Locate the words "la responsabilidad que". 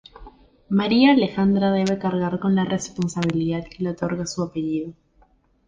2.55-3.83